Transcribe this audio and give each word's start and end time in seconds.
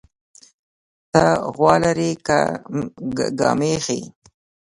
تى 1.11 1.25
غوا 1.55 1.73
لرى 1.81 2.11
كه 2.25 2.37
ګامېښې؟ 3.39 3.99